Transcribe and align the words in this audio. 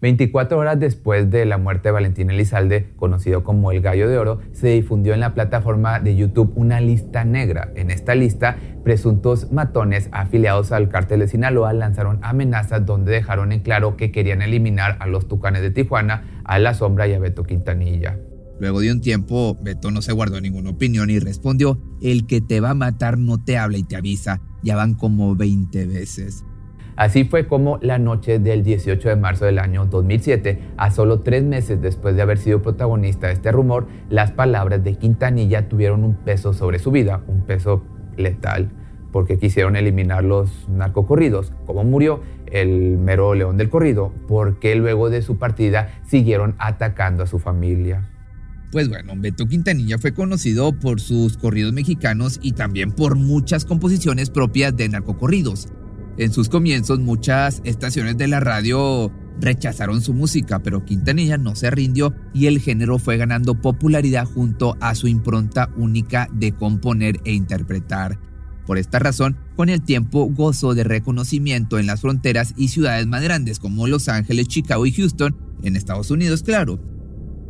24 0.00 0.56
horas 0.56 0.78
después 0.78 1.30
de 1.30 1.44
la 1.44 1.58
muerte 1.58 1.88
de 1.88 1.92
Valentín 1.92 2.30
Elizalde, 2.30 2.92
conocido 2.96 3.42
como 3.42 3.72
el 3.72 3.80
Gallo 3.80 4.08
de 4.08 4.16
Oro, 4.16 4.38
se 4.52 4.68
difundió 4.68 5.12
en 5.14 5.20
la 5.20 5.34
plataforma 5.34 5.98
de 5.98 6.14
YouTube 6.14 6.52
una 6.54 6.80
lista 6.80 7.24
negra. 7.24 7.72
En 7.74 7.90
esta 7.90 8.14
lista, 8.14 8.56
presuntos 8.84 9.50
matones 9.50 10.08
afiliados 10.12 10.70
al 10.70 10.88
cártel 10.88 11.20
de 11.20 11.28
Sinaloa 11.28 11.72
lanzaron 11.72 12.20
amenazas 12.22 12.86
donde 12.86 13.12
dejaron 13.12 13.50
en 13.50 13.60
claro 13.60 13.96
que 13.96 14.12
querían 14.12 14.40
eliminar 14.40 14.96
a 15.00 15.08
los 15.08 15.26
Tucanes 15.26 15.62
de 15.62 15.70
Tijuana, 15.70 16.42
a 16.44 16.58
La 16.58 16.74
Sombra 16.74 17.08
y 17.08 17.14
a 17.14 17.18
Beto 17.18 17.42
Quintanilla. 17.42 18.18
Luego 18.60 18.80
de 18.80 18.92
un 18.92 19.00
tiempo, 19.00 19.56
Beto 19.60 19.90
no 19.90 20.02
se 20.02 20.12
guardó 20.12 20.40
ninguna 20.40 20.70
opinión 20.70 21.10
y 21.10 21.18
respondió, 21.18 21.80
el 22.02 22.26
que 22.26 22.40
te 22.40 22.60
va 22.60 22.70
a 22.70 22.74
matar 22.74 23.18
no 23.18 23.42
te 23.42 23.56
habla 23.56 23.78
y 23.78 23.84
te 23.84 23.96
avisa. 23.96 24.40
Ya 24.62 24.74
van 24.74 24.94
como 24.94 25.36
20 25.36 25.86
veces. 25.86 26.44
Así 26.98 27.22
fue 27.22 27.46
como 27.46 27.78
la 27.80 28.00
noche 28.00 28.40
del 28.40 28.64
18 28.64 29.10
de 29.10 29.14
marzo 29.14 29.44
del 29.44 29.60
año 29.60 29.86
2007, 29.86 30.72
a 30.76 30.90
solo 30.90 31.20
tres 31.20 31.44
meses 31.44 31.80
después 31.80 32.16
de 32.16 32.22
haber 32.22 32.38
sido 32.38 32.60
protagonista 32.60 33.28
de 33.28 33.34
este 33.34 33.52
rumor, 33.52 33.86
las 34.10 34.32
palabras 34.32 34.82
de 34.82 34.96
Quintanilla 34.96 35.68
tuvieron 35.68 36.02
un 36.02 36.16
peso 36.16 36.52
sobre 36.52 36.80
su 36.80 36.90
vida, 36.90 37.22
un 37.28 37.42
peso 37.42 37.84
letal, 38.16 38.72
porque 39.12 39.38
quisieron 39.38 39.76
eliminar 39.76 40.24
los 40.24 40.68
narcocorridos. 40.68 41.52
¿Cómo 41.66 41.84
murió 41.84 42.20
el 42.46 42.98
mero 42.98 43.32
león 43.32 43.58
del 43.58 43.68
corrido? 43.68 44.12
Porque 44.26 44.74
luego 44.74 45.08
de 45.08 45.22
su 45.22 45.38
partida 45.38 46.00
siguieron 46.04 46.56
atacando 46.58 47.22
a 47.22 47.26
su 47.28 47.38
familia. 47.38 48.10
Pues 48.72 48.88
bueno, 48.88 49.12
Beto 49.16 49.46
Quintanilla 49.46 49.98
fue 49.98 50.14
conocido 50.14 50.72
por 50.72 51.00
sus 51.00 51.36
corridos 51.36 51.72
mexicanos 51.72 52.40
y 52.42 52.54
también 52.54 52.90
por 52.90 53.14
muchas 53.14 53.64
composiciones 53.64 54.30
propias 54.30 54.76
de 54.76 54.88
narcocorridos. 54.88 55.68
En 56.18 56.32
sus 56.32 56.48
comienzos 56.48 56.98
muchas 56.98 57.62
estaciones 57.62 58.18
de 58.18 58.26
la 58.26 58.40
radio 58.40 59.12
rechazaron 59.40 60.02
su 60.02 60.14
música, 60.14 60.58
pero 60.58 60.84
Quintanilla 60.84 61.38
no 61.38 61.54
se 61.54 61.70
rindió 61.70 62.12
y 62.34 62.46
el 62.46 62.58
género 62.58 62.98
fue 62.98 63.16
ganando 63.18 63.60
popularidad 63.60 64.26
junto 64.26 64.76
a 64.80 64.96
su 64.96 65.06
impronta 65.06 65.70
única 65.76 66.28
de 66.32 66.50
componer 66.50 67.20
e 67.24 67.34
interpretar. 67.34 68.18
Por 68.66 68.78
esta 68.78 68.98
razón, 68.98 69.36
con 69.54 69.68
el 69.68 69.80
tiempo 69.80 70.26
gozó 70.26 70.74
de 70.74 70.82
reconocimiento 70.82 71.78
en 71.78 71.86
las 71.86 72.00
fronteras 72.00 72.52
y 72.56 72.66
ciudades 72.66 73.06
más 73.06 73.22
grandes 73.22 73.60
como 73.60 73.86
Los 73.86 74.08
Ángeles, 74.08 74.48
Chicago 74.48 74.86
y 74.86 74.92
Houston, 74.92 75.36
en 75.62 75.76
Estados 75.76 76.10
Unidos, 76.10 76.42
claro 76.42 76.97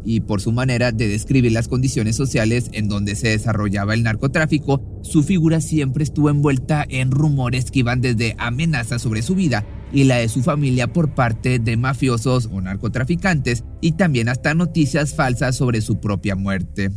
y 0.05 0.21
por 0.21 0.41
su 0.41 0.53
manera 0.53 0.93
de 0.93 1.09
describir 1.09 1.53
las 1.53 1.69
condiciones 1.69 2.17
sociales 2.17 2.71
en 2.73 2.89
donde 2.89 3.15
se 3.15 3.29
desarrollaba 3.29 3.95
el 3.95 4.03
narcotráfico, 4.03 4.83
su 5.03 5.23
figura 5.23 5.61
siempre 5.61 6.05
estuvo 6.05 6.31
envuelta 6.31 6.85
en 6.89 7.11
rumores 7.11 7.71
que 7.71 7.81
iban 7.81 8.01
desde 8.01 8.35
amenazas 8.39 9.03
sobre 9.03 9.23
su 9.23 9.35
vida 9.35 9.67
y 9.93 10.05
la 10.05 10.17
de 10.17 10.29
su 10.29 10.43
familia 10.43 10.93
por 10.93 11.15
parte 11.15 11.59
de 11.59 11.77
mafiosos 11.77 12.49
o 12.53 12.61
narcotraficantes 12.61 13.65
y 13.81 13.93
también 13.93 14.29
hasta 14.29 14.55
noticias 14.55 15.15
falsas 15.15 15.57
sobre 15.57 15.81
su 15.81 16.01
propia 16.01 16.37
muerte. 16.37 16.91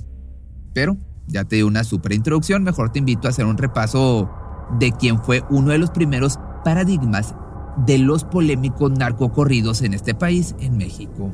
Pero 0.73 0.97
ya 1.27 1.45
te 1.45 1.57
di 1.57 1.61
una 1.63 1.83
super 1.83 2.13
introducción, 2.13 2.63
mejor 2.63 2.91
te 2.91 2.99
invito 2.99 3.27
a 3.27 3.31
hacer 3.31 3.45
un 3.45 3.57
repaso 3.57 4.29
de 4.79 4.91
quién 4.91 5.21
fue 5.21 5.43
uno 5.49 5.71
de 5.71 5.77
los 5.77 5.91
primeros 5.91 6.39
paradigmas 6.63 7.35
de 7.85 7.97
los 7.97 8.23
polémicos 8.23 8.91
narcocorridos 8.91 9.81
en 9.81 9.93
este 9.93 10.13
país, 10.13 10.55
en 10.59 10.77
México. 10.77 11.33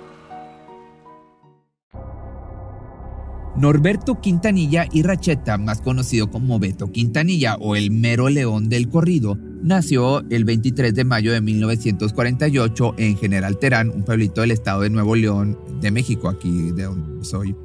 Norberto 3.57 4.21
Quintanilla 4.21 4.87
y 4.91 5.03
Racheta, 5.03 5.57
más 5.57 5.81
conocido 5.81 6.29
como 6.31 6.57
Beto 6.57 6.91
Quintanilla 6.91 7.55
o 7.55 7.75
el 7.75 7.91
mero 7.91 8.29
león 8.29 8.69
del 8.69 8.87
corrido, 8.87 9.37
nació 9.61 10.21
el 10.29 10.45
23 10.45 10.95
de 10.95 11.03
mayo 11.03 11.33
de 11.33 11.41
1948 11.41 12.95
en 12.97 13.17
General 13.17 13.57
Terán, 13.59 13.89
un 13.89 14.03
pueblito 14.03 14.41
del 14.41 14.51
estado 14.51 14.81
de 14.81 14.89
Nuevo 14.89 15.15
León, 15.15 15.59
de 15.81 15.91
México, 15.91 16.29
aquí 16.29 16.71
de 16.71 16.83
donde 16.83 17.25
soy. 17.25 17.55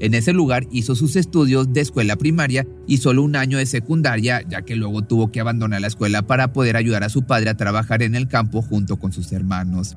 En 0.00 0.14
ese 0.14 0.32
lugar 0.32 0.66
hizo 0.72 0.96
sus 0.96 1.14
estudios 1.14 1.72
de 1.72 1.82
escuela 1.82 2.16
primaria 2.16 2.66
y 2.88 2.96
solo 2.96 3.22
un 3.22 3.36
año 3.36 3.58
de 3.58 3.66
secundaria, 3.66 4.42
ya 4.48 4.62
que 4.62 4.76
luego 4.76 5.02
tuvo 5.02 5.30
que 5.30 5.40
abandonar 5.40 5.82
la 5.82 5.86
escuela 5.86 6.26
para 6.26 6.52
poder 6.52 6.76
ayudar 6.76 7.04
a 7.04 7.08
su 7.08 7.22
padre 7.22 7.50
a 7.50 7.56
trabajar 7.56 8.02
en 8.02 8.14
el 8.14 8.28
campo 8.28 8.62
junto 8.62 8.98
con 8.98 9.12
sus 9.12 9.30
hermanos. 9.30 9.96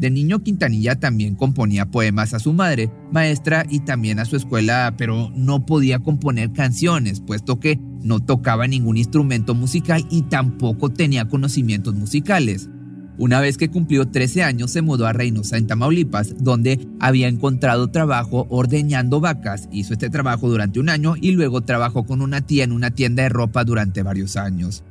De 0.00 0.10
niño 0.10 0.42
Quintanilla 0.42 0.98
también 0.98 1.34
componía 1.34 1.90
poemas 1.90 2.32
a 2.32 2.38
su 2.38 2.54
madre, 2.54 2.90
maestra 3.12 3.66
y 3.68 3.80
también 3.80 4.18
a 4.18 4.24
su 4.24 4.34
escuela, 4.34 4.94
pero 4.96 5.30
no 5.34 5.66
podía 5.66 5.98
componer 5.98 6.54
canciones, 6.54 7.20
puesto 7.20 7.60
que 7.60 7.78
no 8.02 8.20
tocaba 8.20 8.66
ningún 8.66 8.96
instrumento 8.96 9.54
musical 9.54 10.06
y 10.10 10.22
tampoco 10.22 10.88
tenía 10.88 11.28
conocimientos 11.28 11.94
musicales. 11.94 12.70
Una 13.18 13.42
vez 13.42 13.58
que 13.58 13.68
cumplió 13.68 14.08
13 14.08 14.42
años 14.42 14.70
se 14.70 14.80
mudó 14.80 15.06
a 15.06 15.12
Reynosa 15.12 15.58
en 15.58 15.66
Tamaulipas, 15.66 16.34
donde 16.42 16.80
había 16.98 17.28
encontrado 17.28 17.88
trabajo 17.88 18.46
ordeñando 18.48 19.20
vacas. 19.20 19.68
Hizo 19.70 19.92
este 19.92 20.08
trabajo 20.08 20.48
durante 20.48 20.80
un 20.80 20.88
año 20.88 21.12
y 21.20 21.32
luego 21.32 21.60
trabajó 21.60 22.06
con 22.06 22.22
una 22.22 22.40
tía 22.40 22.64
en 22.64 22.72
una 22.72 22.92
tienda 22.92 23.24
de 23.24 23.28
ropa 23.28 23.64
durante 23.64 24.02
varios 24.02 24.38
años. 24.38 24.82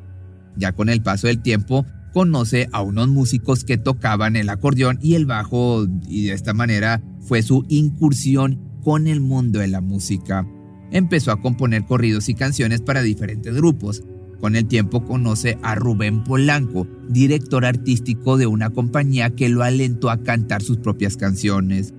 Ya 0.55 0.73
con 0.73 0.89
el 0.89 1.01
paso 1.01 1.25
del 1.25 1.41
tiempo, 1.41 1.87
conoce 2.19 2.67
a 2.73 2.81
unos 2.81 3.07
músicos 3.07 3.63
que 3.63 3.77
tocaban 3.77 4.35
el 4.35 4.49
acordeón 4.49 4.99
y 5.01 5.13
el 5.13 5.25
bajo 5.25 5.87
y 6.09 6.25
de 6.25 6.33
esta 6.33 6.53
manera 6.53 7.01
fue 7.21 7.41
su 7.41 7.63
incursión 7.69 8.59
con 8.83 9.07
el 9.07 9.21
mundo 9.21 9.59
de 9.59 9.69
la 9.69 9.79
música. 9.79 10.45
Empezó 10.91 11.31
a 11.31 11.39
componer 11.39 11.85
corridos 11.85 12.27
y 12.27 12.33
canciones 12.33 12.81
para 12.81 13.03
diferentes 13.03 13.55
grupos. 13.55 14.03
Con 14.41 14.57
el 14.57 14.65
tiempo 14.65 15.05
conoce 15.05 15.57
a 15.63 15.75
Rubén 15.75 16.25
Polanco, 16.25 16.85
director 17.07 17.63
artístico 17.63 18.35
de 18.35 18.47
una 18.47 18.69
compañía 18.71 19.29
que 19.29 19.47
lo 19.47 19.63
alentó 19.63 20.09
a 20.09 20.21
cantar 20.21 20.61
sus 20.61 20.75
propias 20.75 21.15
canciones. 21.15 21.93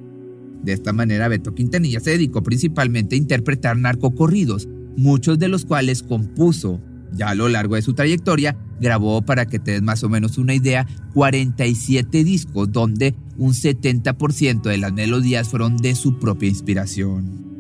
De 0.63 0.75
esta 0.75 0.93
manera 0.93 1.29
Beto 1.29 1.55
Quintanilla 1.55 2.01
se 2.01 2.11
dedicó 2.11 2.43
principalmente 2.43 3.15
a 3.15 3.19
interpretar 3.19 3.79
narcocorridos, 3.79 4.69
muchos 4.99 5.39
de 5.39 5.49
los 5.49 5.65
cuales 5.65 6.03
compuso. 6.03 6.79
Ya 7.13 7.31
a 7.31 7.35
lo 7.35 7.49
largo 7.49 7.75
de 7.75 7.83
su 7.83 7.95
trayectoria 7.95 8.57
grabó, 8.81 9.23
para 9.23 9.47
que 9.47 9.59
te 9.59 9.73
des 9.73 9.83
más 9.83 10.03
o 10.05 10.09
menos 10.09 10.39
una 10.39 10.55
idea, 10.55 10.87
47 11.15 12.25
discos 12.25 12.73
donde 12.73 13.15
un 13.37 13.53
70% 13.53 14.63
de 14.63 14.79
las 14.79 14.93
melodías 14.93 15.49
fueron 15.49 15.77
de 15.77 15.95
su 15.95 16.19
propia 16.19 16.49
inspiración. 16.49 17.51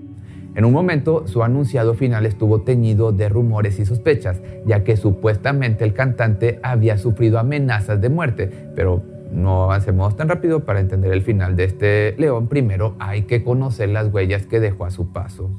En 0.54 0.64
un 0.64 0.72
momento, 0.72 1.26
su 1.26 1.42
anunciado 1.44 1.94
final 1.94 2.26
estuvo 2.26 2.62
teñido 2.62 3.12
de 3.12 3.28
rumores 3.28 3.78
y 3.78 3.86
sospechas, 3.86 4.40
ya 4.66 4.82
que 4.82 4.96
supuestamente 4.96 5.84
el 5.84 5.94
cantante 5.94 6.58
había 6.62 6.98
sufrido 6.98 7.38
amenazas 7.38 8.00
de 8.00 8.08
muerte, 8.08 8.50
pero 8.75 9.02
no 9.32 9.64
avancemos 9.64 10.16
tan 10.16 10.28
rápido 10.28 10.64
para 10.64 10.80
entender 10.80 11.12
el 11.12 11.22
final 11.22 11.54
de 11.54 11.64
este 11.64 12.14
león. 12.19 12.48
Primero 12.48 12.96
hay 12.98 13.22
que 13.22 13.44
conocer 13.44 13.90
las 13.90 14.12
huellas 14.12 14.46
que 14.46 14.58
dejó 14.58 14.86
a 14.86 14.90
su 14.90 15.12
paso. 15.12 15.50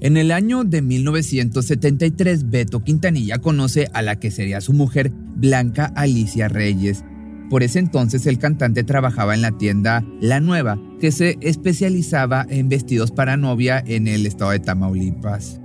En 0.00 0.18
el 0.18 0.30
año 0.30 0.64
de 0.64 0.82
1973, 0.82 2.50
Beto 2.50 2.84
Quintanilla 2.84 3.38
conoce 3.38 3.88
a 3.94 4.02
la 4.02 4.20
que 4.20 4.30
sería 4.30 4.60
su 4.60 4.74
mujer, 4.74 5.10
Blanca 5.10 5.86
Alicia 5.96 6.48
Reyes. 6.48 7.02
Por 7.48 7.62
ese 7.62 7.78
entonces 7.78 8.26
el 8.26 8.38
cantante 8.38 8.84
trabajaba 8.84 9.34
en 9.34 9.40
la 9.40 9.52
tienda 9.52 10.04
La 10.20 10.40
Nueva, 10.40 10.78
que 11.00 11.12
se 11.12 11.38
especializaba 11.40 12.44
en 12.48 12.68
vestidos 12.68 13.10
para 13.10 13.36
novia 13.36 13.82
en 13.86 14.06
el 14.06 14.26
estado 14.26 14.50
de 14.50 14.58
Tamaulipas. 14.58 15.60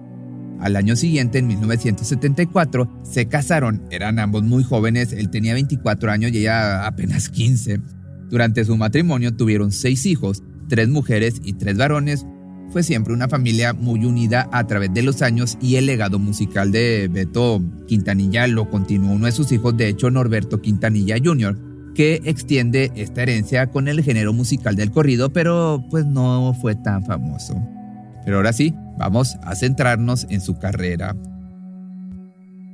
Al 0.62 0.75
año 0.75 0.95
siguiente, 0.95 1.39
en 1.39 1.48
1974, 1.48 3.01
se 3.04 3.25
casaron. 3.25 3.81
Eran 3.89 4.19
ambos 4.19 4.44
muy 4.44 4.63
jóvenes, 4.63 5.12
él 5.12 5.30
tenía 5.31 5.56
24 5.56 6.12
años 6.12 6.31
y 6.31 6.38
ella 6.38 6.86
apenas 6.86 7.30
15. 7.30 7.81
Durante 8.30 8.63
su 8.63 8.77
matrimonio 8.77 9.36
tuvieron 9.36 9.72
seis 9.72 10.06
hijos, 10.06 10.44
tres 10.69 10.88
mujeres 10.88 11.42
y 11.44 11.54
tres 11.54 11.77
varones. 11.77 12.25
Fue 12.72 12.84
siempre 12.84 13.14
una 13.14 13.28
familia 13.28 13.74
muy 13.74 14.06
unida 14.06 14.48
a 14.54 14.66
través 14.66 14.94
de 14.94 15.04
los 15.04 15.22
años 15.22 15.58
y 15.62 15.76
el 15.76 15.88
legado 15.88 16.20
musical 16.20 16.72
de 16.72 17.10
Beto 17.12 17.62
Quintanilla 17.86 18.48
lo 18.48 18.70
continuó 18.70 19.12
uno 19.12 19.26
de 19.26 19.34
sus 19.34 19.52
hijos, 19.52 19.76
de 19.76 19.90
hecho 19.90 20.10
Norberto 20.10 20.62
Quintanilla 20.62 21.18
Jr., 21.22 21.58
que 21.94 22.22
extiende 22.24 22.90
esta 22.96 23.24
herencia 23.24 23.68
con 23.68 23.90
el 23.90 24.02
género 24.02 24.32
musical 24.32 24.78
del 24.78 24.90
corrido, 24.90 25.34
pero 25.34 25.84
pues 25.90 26.06
no 26.06 26.56
fue 26.62 26.76
tan 26.76 27.04
famoso. 27.06 27.62
Pero 28.24 28.38
ahora 28.38 28.54
sí, 28.54 28.74
vamos 28.98 29.36
a 29.44 29.54
centrarnos 29.56 30.26
en 30.30 30.40
su 30.40 30.58
carrera. 30.58 31.18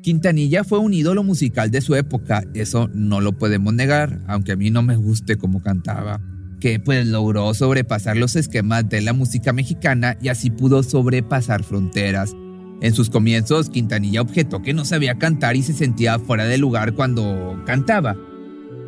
Quintanilla 0.04 0.64
fue 0.64 0.78
un 0.78 0.94
ídolo 0.94 1.24
musical 1.24 1.72
de 1.72 1.82
su 1.82 1.96
época, 1.96 2.44
eso 2.54 2.88
no 2.94 3.20
lo 3.20 3.40
podemos 3.40 3.74
negar, 3.74 4.22
aunque 4.28 4.52
a 4.52 4.56
mí 4.56 4.70
no 4.70 4.84
me 4.84 4.96
guste 4.96 5.38
cómo 5.38 5.64
cantaba, 5.64 6.22
que 6.60 6.80
pues 6.80 7.06
logró 7.08 7.54
sobrepasar 7.54 8.18
los 8.18 8.36
esquemas 8.36 8.88
de 8.90 9.02
la 9.02 9.14
música 9.14 9.54
mexicana 9.54 10.18
y 10.22 10.30
así 10.30 10.50
pudo 10.50 10.84
sobrepasar 10.84 11.64
fronteras. 11.64 12.34
En 12.82 12.94
sus 12.94 13.10
comienzos, 13.10 13.70
Quintanilla 13.70 14.22
objetó 14.22 14.62
que 14.62 14.74
no 14.74 14.86
sabía 14.86 15.18
cantar 15.18 15.56
y 15.56 15.64
se 15.64 15.74
sentía 15.74 16.20
fuera 16.20 16.46
de 16.46 16.58
lugar 16.58 16.94
cuando 16.94 17.62
cantaba. 17.66 18.16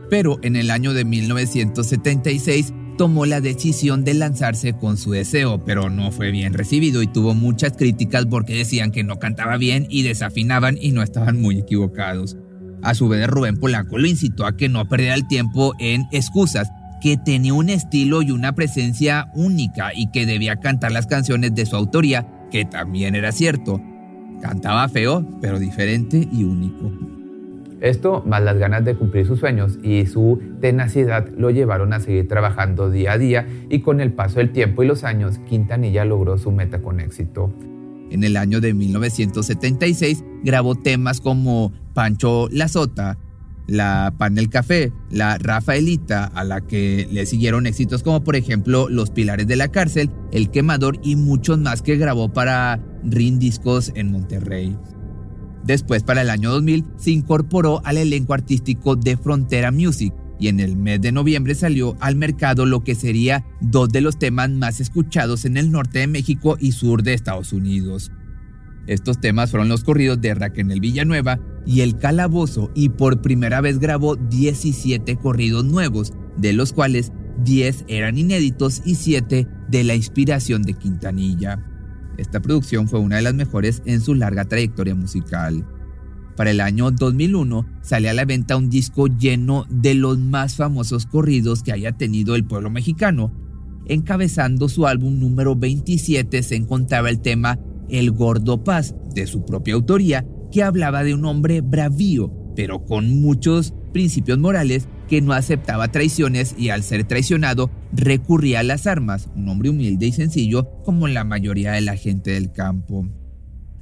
Pero 0.09 0.39
en 0.43 0.55
el 0.55 0.71
año 0.71 0.93
de 0.93 1.05
1976 1.05 2.73
tomó 2.97 3.25
la 3.25 3.41
decisión 3.41 4.03
de 4.03 4.13
lanzarse 4.13 4.73
con 4.73 4.97
su 4.97 5.11
deseo, 5.11 5.63
pero 5.63 5.89
no 5.89 6.11
fue 6.11 6.31
bien 6.31 6.53
recibido 6.53 7.01
y 7.01 7.07
tuvo 7.07 7.33
muchas 7.33 7.77
críticas 7.77 8.25
porque 8.25 8.55
decían 8.55 8.91
que 8.91 9.03
no 9.03 9.19
cantaba 9.19 9.57
bien 9.57 9.87
y 9.89 10.03
desafinaban 10.03 10.77
y 10.79 10.91
no 10.91 11.01
estaban 11.01 11.39
muy 11.41 11.59
equivocados. 11.59 12.37
A 12.81 12.93
su 12.95 13.07
vez, 13.07 13.27
Rubén 13.27 13.57
Polanco 13.57 13.97
lo 13.97 14.07
incitó 14.07 14.45
a 14.45 14.55
que 14.55 14.69
no 14.69 14.87
perdiera 14.87 15.15
el 15.15 15.27
tiempo 15.27 15.73
en 15.79 16.07
excusas, 16.11 16.69
que 16.99 17.17
tenía 17.17 17.53
un 17.53 17.69
estilo 17.69 18.21
y 18.21 18.31
una 18.31 18.53
presencia 18.53 19.31
única 19.35 19.91
y 19.93 20.11
que 20.11 20.25
debía 20.25 20.57
cantar 20.57 20.91
las 20.91 21.07
canciones 21.07 21.55
de 21.55 21.65
su 21.65 21.75
autoría, 21.75 22.27
que 22.51 22.65
también 22.65 23.15
era 23.15 23.31
cierto. 23.31 23.81
Cantaba 24.41 24.87
feo, 24.89 25.25
pero 25.41 25.59
diferente 25.59 26.27
y 26.31 26.43
único. 26.43 26.91
Esto, 27.81 28.23
más 28.25 28.43
las 28.43 28.57
ganas 28.57 28.83
de 28.83 28.95
cumplir 28.95 29.25
sus 29.25 29.39
sueños 29.39 29.79
y 29.81 30.05
su 30.05 30.41
tenacidad, 30.59 31.29
lo 31.37 31.49
llevaron 31.49 31.93
a 31.93 31.99
seguir 31.99 32.27
trabajando 32.27 32.89
día 32.89 33.13
a 33.13 33.17
día 33.17 33.47
y 33.69 33.79
con 33.79 34.01
el 34.01 34.11
paso 34.11 34.39
del 34.39 34.51
tiempo 34.51 34.83
y 34.83 34.87
los 34.87 35.03
años, 35.03 35.39
Quintanilla 35.47 36.03
logró 36.03 36.37
su 36.37 36.51
meta 36.51 36.81
con 36.81 36.99
éxito. 36.99 37.53
En 38.11 38.23
el 38.23 38.37
año 38.37 38.59
de 38.59 38.73
1976 38.73 40.23
grabó 40.43 40.75
temas 40.75 41.21
como 41.21 41.71
Pancho 41.93 42.49
La 42.51 42.67
Sota, 42.67 43.17
la 43.69 44.13
Panel 44.17 44.49
Café, 44.49 44.91
la 45.09 45.37
Rafaelita, 45.37 46.25
a 46.25 46.43
la 46.43 46.61
que 46.61 47.07
le 47.11 47.25
siguieron 47.25 47.67
éxitos 47.67 48.03
como 48.03 48.23
por 48.23 48.35
ejemplo 48.35 48.89
Los 48.89 49.11
Pilares 49.11 49.47
de 49.47 49.55
la 49.55 49.69
Cárcel, 49.69 50.09
El 50.31 50.49
Quemador 50.49 50.99
y 51.03 51.15
muchos 51.15 51.59
más 51.59 51.81
que 51.81 51.97
grabó 51.97 52.33
para 52.33 52.83
Rin 53.03 53.39
Discos 53.39 53.91
en 53.95 54.11
Monterrey. 54.11 54.77
Después, 55.63 56.03
para 56.03 56.21
el 56.21 56.29
año 56.29 56.51
2000, 56.51 56.85
se 56.97 57.11
incorporó 57.11 57.81
al 57.85 57.97
elenco 57.97 58.33
artístico 58.33 58.95
de 58.95 59.17
Frontera 59.17 59.71
Music 59.71 60.13
y 60.39 60.47
en 60.47 60.59
el 60.59 60.77
mes 60.77 61.01
de 61.01 61.11
noviembre 61.11 61.53
salió 61.53 61.97
al 61.99 62.15
mercado 62.15 62.65
lo 62.65 62.83
que 62.83 62.95
sería 62.95 63.45
dos 63.59 63.89
de 63.89 64.01
los 64.01 64.17
temas 64.17 64.49
más 64.49 64.79
escuchados 64.79 65.45
en 65.45 65.57
el 65.57 65.69
norte 65.71 65.99
de 65.99 66.07
México 66.07 66.57
y 66.59 66.71
sur 66.71 67.03
de 67.03 67.13
Estados 67.13 67.51
Unidos. 67.51 68.11
Estos 68.87 69.19
temas 69.19 69.51
fueron 69.51 69.69
los 69.69 69.83
corridos 69.83 70.19
de 70.21 70.33
Raquel 70.33 70.79
Villanueva 70.79 71.39
y 71.69 71.81
El 71.81 71.99
Calabozo 71.99 72.71
y 72.73 72.89
por 72.89 73.21
primera 73.21 73.61
vez 73.61 73.77
grabó 73.77 74.15
17 74.15 75.17
corridos 75.17 75.63
nuevos, 75.63 76.13
de 76.35 76.51
los 76.51 76.73
cuales 76.73 77.11
10 77.43 77.85
eran 77.87 78.17
inéditos 78.17 78.81
y 78.85 78.95
7 78.95 79.47
de 79.69 79.83
la 79.83 79.93
inspiración 79.93 80.63
de 80.63 80.73
Quintanilla. 80.73 81.63
Esta 82.17 82.39
producción 82.39 82.87
fue 82.87 82.99
una 82.99 83.17
de 83.17 83.21
las 83.21 83.35
mejores 83.35 83.83
en 83.85 84.01
su 84.01 84.15
larga 84.15 84.45
trayectoria 84.45 84.95
musical. 84.95 85.63
Para 86.35 86.49
el 86.49 86.59
año 86.59 86.89
2001 86.89 87.67
sale 87.83 88.09
a 88.09 88.15
la 88.15 88.25
venta 88.25 88.57
un 88.57 88.71
disco 88.71 89.05
lleno 89.05 89.67
de 89.69 89.93
los 89.93 90.17
más 90.17 90.55
famosos 90.55 91.05
corridos 91.05 91.61
que 91.61 91.71
haya 91.71 91.91
tenido 91.91 92.33
el 92.33 92.45
pueblo 92.45 92.71
mexicano. 92.71 93.31
Encabezando 93.85 94.69
su 94.69 94.87
álbum 94.87 95.19
número 95.19 95.55
27 95.55 96.41
se 96.41 96.55
encontraba 96.55 97.11
el 97.11 97.21
tema 97.21 97.59
El 97.89 98.09
Gordo 98.09 98.63
Paz, 98.63 98.95
de 99.13 99.27
su 99.27 99.45
propia 99.45 99.75
autoría, 99.75 100.25
que 100.51 100.63
hablaba 100.63 101.03
de 101.03 101.13
un 101.13 101.25
hombre 101.25 101.61
bravío, 101.61 102.31
pero 102.55 102.85
con 102.85 103.21
muchos 103.21 103.73
principios 103.93 104.37
morales 104.37 104.87
que 105.07 105.21
no 105.21 105.33
aceptaba 105.33 105.91
traiciones 105.91 106.55
y 106.57 106.69
al 106.69 106.83
ser 106.83 107.03
traicionado 107.03 107.71
recurría 107.91 108.59
a 108.59 108.63
las 108.63 108.87
armas, 108.87 109.29
un 109.35 109.49
hombre 109.49 109.69
humilde 109.69 110.05
y 110.05 110.11
sencillo 110.11 110.69
como 110.83 111.07
la 111.07 111.23
mayoría 111.23 111.71
de 111.71 111.81
la 111.81 111.95
gente 111.95 112.31
del 112.31 112.51
campo. 112.51 113.07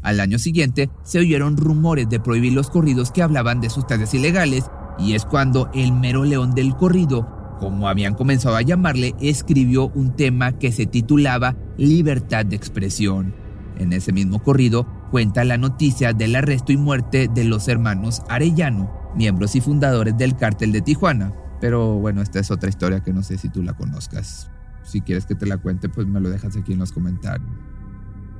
Al 0.01 0.19
año 0.21 0.39
siguiente 0.39 0.89
se 1.03 1.19
oyeron 1.19 1.57
rumores 1.57 2.07
de 2.09 2.19
prohibir 2.19 2.53
los 2.53 2.69
corridos 2.69 3.11
que 3.11 3.21
hablaban 3.21 3.59
de 3.59 3.69
sustancias 3.69 4.13
ilegales 4.13 4.65
y 4.97 5.13
es 5.13 5.25
cuando 5.25 5.69
el 5.73 5.91
mero 5.91 6.23
león 6.23 6.55
del 6.55 6.75
corrido, 6.75 7.57
como 7.59 7.89
habían 7.89 8.13
comenzado 8.13 8.55
a 8.55 8.61
llamarle, 8.61 9.15
escribió 9.19 9.89
un 9.89 10.15
tema 10.15 10.57
que 10.57 10.71
se 10.71 10.85
titulaba 10.85 11.57
Libertad 11.77 12.45
de 12.45 12.55
expresión. 12.55 13.35
En 13.77 13.91
ese 13.91 14.13
mismo 14.13 14.41
corrido 14.41 14.87
cuenta 15.09 15.43
la 15.43 15.57
noticia 15.57 16.13
del 16.13 16.35
arresto 16.35 16.71
y 16.71 16.77
muerte 16.77 17.29
de 17.33 17.43
los 17.43 17.67
hermanos 17.67 18.21
Arellano, 18.29 18.91
miembros 19.15 19.55
y 19.55 19.61
fundadores 19.61 20.17
del 20.17 20.35
cártel 20.35 20.71
de 20.71 20.81
Tijuana. 20.81 21.33
Pero 21.59 21.95
bueno, 21.95 22.21
esta 22.21 22.39
es 22.39 22.51
otra 22.51 22.69
historia 22.69 23.01
que 23.01 23.13
no 23.13 23.23
sé 23.23 23.37
si 23.37 23.49
tú 23.49 23.63
la 23.63 23.73
conozcas. 23.73 24.49
Si 24.83 25.01
quieres 25.01 25.25
que 25.25 25.35
te 25.35 25.45
la 25.45 25.57
cuente, 25.57 25.89
pues 25.89 26.07
me 26.07 26.19
lo 26.19 26.29
dejas 26.29 26.55
aquí 26.55 26.73
en 26.73 26.79
los 26.79 26.91
comentarios. 26.91 27.49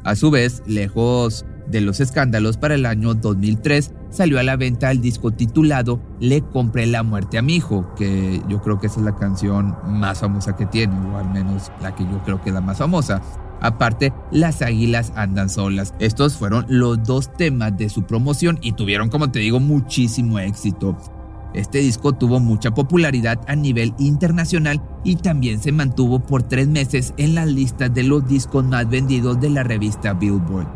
A 0.03 0.15
su 0.15 0.31
vez, 0.31 0.63
lejos 0.65 1.45
de 1.67 1.81
los 1.81 1.99
escándalos, 1.99 2.57
para 2.57 2.75
el 2.75 2.85
año 2.85 3.13
2003 3.13 3.93
salió 4.09 4.39
a 4.39 4.43
la 4.43 4.55
venta 4.55 4.89
el 4.89 5.01
disco 5.01 5.31
titulado 5.31 6.01
Le 6.21 6.41
compré 6.41 6.85
la 6.85 7.03
muerte 7.03 7.37
a 7.37 7.41
mi 7.41 7.55
hijo, 7.55 7.93
que 7.95 8.41
yo 8.47 8.61
creo 8.61 8.79
que 8.79 8.87
esa 8.87 9.01
es 9.01 9.05
la 9.05 9.15
canción 9.15 9.75
más 9.85 10.19
famosa 10.19 10.55
que 10.55 10.65
tiene, 10.65 10.97
o 10.97 11.17
al 11.17 11.29
menos 11.29 11.71
la 11.81 11.93
que 11.93 12.05
yo 12.05 12.23
creo 12.23 12.41
que 12.41 12.51
es 12.51 12.53
la 12.53 12.61
más 12.61 12.77
famosa. 12.77 13.21
Aparte, 13.61 14.13
Las 14.31 14.61
Águilas 14.61 15.11
Andan 15.15 15.49
Solas. 15.49 15.93
Estos 15.99 16.37
fueron 16.37 16.65
los 16.69 17.03
dos 17.03 17.33
temas 17.33 17.77
de 17.77 17.89
su 17.89 18.03
promoción 18.03 18.59
y 18.61 18.73
tuvieron, 18.73 19.09
como 19.09 19.31
te 19.31 19.39
digo, 19.39 19.59
muchísimo 19.59 20.39
éxito. 20.39 20.97
Este 21.53 21.79
disco 21.79 22.13
tuvo 22.13 22.39
mucha 22.39 22.71
popularidad 22.71 23.39
a 23.47 23.55
nivel 23.55 23.93
internacional 23.97 24.81
y 25.03 25.15
también 25.15 25.59
se 25.59 25.71
mantuvo 25.71 26.19
por 26.19 26.43
tres 26.43 26.67
meses 26.67 27.13
en 27.17 27.35
la 27.35 27.45
lista 27.45 27.89
de 27.89 28.03
los 28.03 28.27
discos 28.27 28.65
más 28.65 28.87
vendidos 28.89 29.39
de 29.39 29.49
la 29.49 29.63
revista 29.63 30.13
Billboard. 30.13 30.67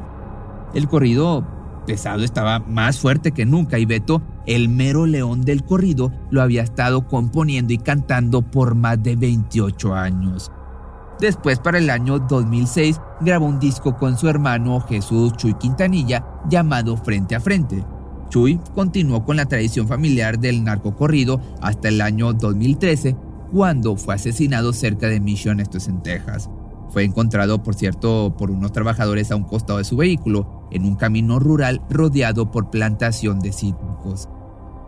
El 0.73 0.87
corrido 0.87 1.45
pesado 1.85 2.23
estaba 2.23 2.59
más 2.59 2.99
fuerte 2.99 3.31
que 3.31 3.45
nunca 3.45 3.77
y 3.77 3.85
Beto, 3.85 4.21
el 4.45 4.69
mero 4.69 5.05
león 5.05 5.41
del 5.41 5.63
corrido, 5.63 6.11
lo 6.29 6.41
había 6.41 6.63
estado 6.63 7.07
componiendo 7.07 7.73
y 7.73 7.77
cantando 7.77 8.41
por 8.41 8.75
más 8.75 9.01
de 9.03 9.15
28 9.15 9.93
años. 9.93 10.51
Después, 11.21 11.59
para 11.59 11.77
el 11.77 11.91
año 11.91 12.17
2006, 12.17 12.99
grabó 13.21 13.45
un 13.45 13.59
disco 13.59 13.95
con 13.95 14.17
su 14.17 14.27
hermano 14.27 14.81
Jesús 14.81 15.33
Chuy 15.33 15.53
Quintanilla 15.53 16.25
llamado 16.49 16.97
Frente 16.97 17.35
a 17.35 17.39
Frente. 17.39 17.85
Chuy 18.29 18.59
continuó 18.73 19.23
con 19.23 19.37
la 19.37 19.45
tradición 19.45 19.87
familiar 19.87 20.39
del 20.39 20.63
narcocorrido 20.63 21.39
hasta 21.61 21.89
el 21.89 22.01
año 22.01 22.33
2013, 22.33 23.15
cuando 23.53 23.97
fue 23.97 24.15
asesinado 24.15 24.73
cerca 24.73 25.05
de 25.09 25.19
Mission, 25.19 25.59
esto 25.59 25.77
es 25.77 25.87
en 25.87 26.01
Texas. 26.01 26.49
Fue 26.89 27.03
encontrado, 27.03 27.61
por 27.61 27.75
cierto, 27.75 28.33
por 28.35 28.49
unos 28.49 28.71
trabajadores 28.71 29.31
a 29.31 29.35
un 29.35 29.43
costado 29.43 29.77
de 29.77 29.85
su 29.85 29.97
vehículo, 29.97 30.67
en 30.71 30.85
un 30.85 30.95
camino 30.95 31.37
rural 31.37 31.83
rodeado 31.87 32.49
por 32.49 32.71
plantación 32.71 33.41
de 33.41 33.53
cítricos. 33.53 34.27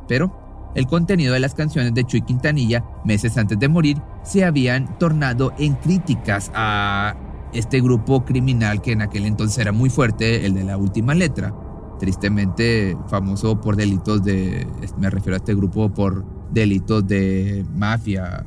Pero 0.07 0.42
el 0.75 0.87
contenido 0.87 1.33
de 1.33 1.39
las 1.39 1.53
canciones 1.53 1.93
de 1.93 2.03
Chuy 2.05 2.21
Quintanilla, 2.21 2.83
meses 3.05 3.37
antes 3.37 3.59
de 3.59 3.67
morir, 3.67 4.01
se 4.23 4.43
habían 4.43 4.97
tornado 4.97 5.53
en 5.57 5.75
críticas 5.75 6.51
a 6.53 7.15
este 7.53 7.81
grupo 7.81 8.25
criminal 8.25 8.81
que 8.81 8.93
en 8.93 9.01
aquel 9.01 9.25
entonces 9.25 9.57
era 9.59 9.71
muy 9.71 9.89
fuerte, 9.89 10.45
el 10.45 10.55
de 10.55 10.63
la 10.63 10.77
última 10.77 11.13
letra. 11.13 11.53
Tristemente 11.99 12.97
famoso 13.07 13.61
por 13.61 13.75
delitos 13.75 14.23
de, 14.23 14.67
me 14.97 15.09
refiero 15.09 15.35
a 15.35 15.37
este 15.37 15.53
grupo 15.53 15.93
por 15.93 16.25
delitos 16.51 17.07
de 17.07 17.65
mafia, 17.75 18.45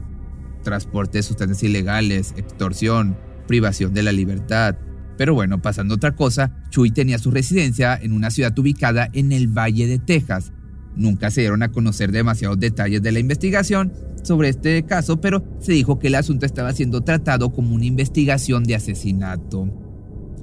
transporte 0.62 1.18
de 1.18 1.22
sustancias 1.22 1.62
ilegales, 1.62 2.34
extorsión, 2.36 3.16
privación 3.46 3.94
de 3.94 4.02
la 4.02 4.12
libertad. 4.12 4.76
Pero 5.16 5.32
bueno, 5.32 5.62
pasando 5.62 5.94
otra 5.94 6.14
cosa, 6.14 6.52
Chuy 6.70 6.90
tenía 6.90 7.18
su 7.18 7.30
residencia 7.30 7.96
en 7.96 8.12
una 8.12 8.30
ciudad 8.30 8.58
ubicada 8.58 9.08
en 9.12 9.32
el 9.32 9.48
Valle 9.48 9.86
de 9.86 9.98
Texas, 9.98 10.52
Nunca 10.96 11.30
se 11.30 11.42
dieron 11.42 11.62
a 11.62 11.70
conocer 11.70 12.10
demasiados 12.10 12.58
detalles 12.58 13.02
de 13.02 13.12
la 13.12 13.18
investigación 13.18 13.92
sobre 14.22 14.48
este 14.48 14.82
caso, 14.84 15.20
pero 15.20 15.44
se 15.60 15.72
dijo 15.72 15.98
que 15.98 16.08
el 16.08 16.16
asunto 16.16 16.46
estaba 16.46 16.72
siendo 16.72 17.02
tratado 17.02 17.52
como 17.52 17.74
una 17.74 17.84
investigación 17.84 18.64
de 18.64 18.74
asesinato. 18.74 19.70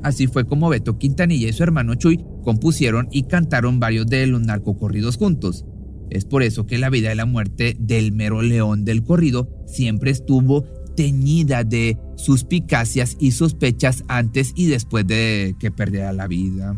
Así 0.04 0.28
fue 0.28 0.46
como 0.46 0.70
Beto 0.70 0.98
Quintanilla 0.98 1.50
y 1.50 1.54
su 1.54 1.64
hermano 1.64 1.96
Chuy 1.96 2.24
compusieron 2.44 3.08
y 3.12 3.24
cantaron 3.24 3.80
varios 3.80 4.08
de 4.08 4.28
los 4.28 4.42
narcocorridos 4.42 5.18
juntos. 5.18 5.66
Es 6.10 6.26
por 6.26 6.44
eso 6.44 6.68
que 6.68 6.78
la 6.78 6.90
vida 6.90 7.12
y 7.12 7.16
la 7.16 7.26
muerte 7.26 7.76
del 7.80 8.12
mero 8.12 8.42
león 8.42 8.86
del 8.86 9.04
corrido 9.04 9.50
siempre 9.66 10.12
estuvo 10.12 10.64
teñida 10.96 11.64
de 11.64 11.98
suspicacias 12.16 13.16
y 13.20 13.32
sospechas 13.32 14.04
antes 14.08 14.54
y 14.56 14.68
después 14.68 15.08
de 15.08 15.56
que 15.60 15.72
perdiera 15.72 16.14
la 16.14 16.28
vida. 16.28 16.78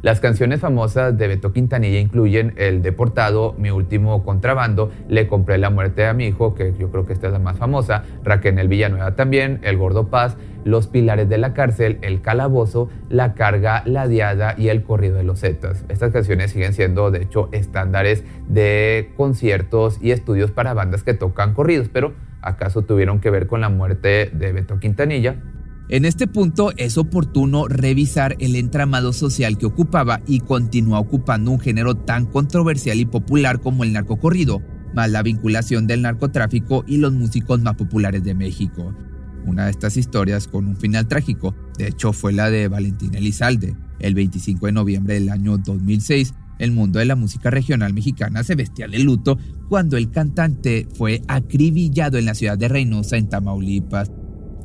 Las 0.00 0.20
canciones 0.20 0.60
famosas 0.60 1.18
de 1.18 1.26
Beto 1.26 1.52
Quintanilla 1.52 1.98
incluyen 1.98 2.54
El 2.56 2.82
Deportado, 2.82 3.56
Mi 3.58 3.72
Último 3.72 4.22
Contrabando, 4.22 4.92
Le 5.08 5.26
Compré 5.26 5.58
la 5.58 5.70
Muerte 5.70 6.06
a 6.06 6.14
mi 6.14 6.26
hijo, 6.26 6.54
que 6.54 6.72
yo 6.78 6.88
creo 6.92 7.04
que 7.04 7.12
esta 7.12 7.26
es 7.26 7.32
la 7.32 7.40
más 7.40 7.58
famosa, 7.58 8.04
Raquel 8.22 8.68
Villanueva 8.68 9.16
también, 9.16 9.58
El 9.62 9.76
Gordo 9.76 10.06
Paz, 10.06 10.36
Los 10.64 10.86
Pilares 10.86 11.28
de 11.28 11.38
la 11.38 11.52
Cárcel, 11.52 11.98
El 12.02 12.20
Calabozo, 12.22 12.88
La 13.08 13.34
Carga, 13.34 13.82
La 13.86 14.06
Diada 14.06 14.54
y 14.56 14.68
El 14.68 14.84
Corrido 14.84 15.16
de 15.16 15.24
los 15.24 15.40
Zetas. 15.40 15.84
Estas 15.88 16.12
canciones 16.12 16.52
siguen 16.52 16.74
siendo, 16.74 17.10
de 17.10 17.22
hecho, 17.22 17.48
estándares 17.50 18.22
de 18.46 19.10
conciertos 19.16 19.98
y 20.00 20.12
estudios 20.12 20.52
para 20.52 20.74
bandas 20.74 21.02
que 21.02 21.14
tocan 21.14 21.54
corridos, 21.54 21.88
pero 21.92 22.12
¿acaso 22.40 22.82
tuvieron 22.82 23.18
que 23.18 23.30
ver 23.30 23.48
con 23.48 23.60
la 23.60 23.68
muerte 23.68 24.30
de 24.32 24.52
Beto 24.52 24.78
Quintanilla? 24.78 25.42
En 25.90 26.04
este 26.04 26.26
punto 26.26 26.72
es 26.76 26.98
oportuno 26.98 27.66
revisar 27.66 28.36
el 28.40 28.56
entramado 28.56 29.14
social 29.14 29.56
que 29.56 29.64
ocupaba 29.64 30.20
y 30.26 30.40
continúa 30.40 30.98
ocupando 30.98 31.50
un 31.50 31.58
género 31.58 31.94
tan 31.94 32.26
controversial 32.26 32.98
y 32.98 33.06
popular 33.06 33.60
como 33.60 33.84
el 33.84 33.94
narcocorrido, 33.94 34.62
más 34.94 35.10
la 35.10 35.22
vinculación 35.22 35.86
del 35.86 36.02
narcotráfico 36.02 36.84
y 36.86 36.98
los 36.98 37.14
músicos 37.14 37.62
más 37.62 37.76
populares 37.76 38.22
de 38.22 38.34
México. 38.34 38.94
Una 39.46 39.64
de 39.64 39.70
estas 39.70 39.96
historias 39.96 40.46
con 40.46 40.66
un 40.66 40.76
final 40.76 41.08
trágico, 41.08 41.54
de 41.78 41.88
hecho, 41.88 42.12
fue 42.12 42.34
la 42.34 42.50
de 42.50 42.68
Valentín 42.68 43.14
Elizalde. 43.14 43.74
El 43.98 44.14
25 44.14 44.66
de 44.66 44.72
noviembre 44.72 45.14
del 45.14 45.30
año 45.30 45.56
2006, 45.56 46.34
el 46.58 46.72
mundo 46.72 46.98
de 46.98 47.06
la 47.06 47.16
música 47.16 47.50
regional 47.50 47.94
mexicana 47.94 48.44
se 48.44 48.56
vestía 48.56 48.88
de 48.88 48.98
luto 48.98 49.38
cuando 49.70 49.96
el 49.96 50.10
cantante 50.10 50.86
fue 50.94 51.22
acribillado 51.28 52.18
en 52.18 52.26
la 52.26 52.34
ciudad 52.34 52.58
de 52.58 52.68
Reynosa, 52.68 53.16
en 53.16 53.30
Tamaulipas, 53.30 54.10